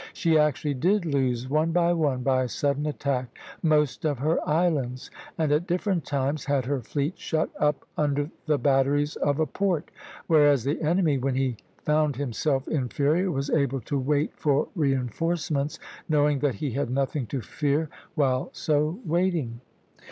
[0.13, 5.51] She actually did lose one by one, by sudden attack, most of her islands, and
[5.51, 9.91] at different times had her fleet shut up under the batteries of a port;
[10.25, 15.77] whereas the enemy, when he found himself inferior, was able to wait for reinforcements,
[16.09, 19.61] knowing that he had nothing to fear while so waiting.